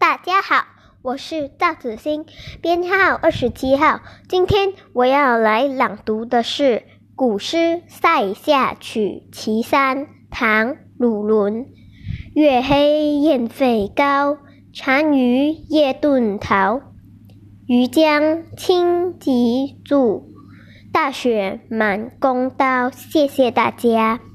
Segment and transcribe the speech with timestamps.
[0.00, 0.64] 大家好
[1.02, 2.24] 我是赵子欣
[2.62, 4.00] 编号二十七号。
[4.30, 6.84] 今天我要来朗读的是
[7.14, 11.66] 古诗塞下曲其三唐鲁伦。
[12.34, 14.38] 月黑雁飞高
[14.82, 16.80] 单于夜遁逃。
[17.66, 20.32] 渔江轻骑逐
[20.90, 24.29] 大雪满弓刀谢谢大家。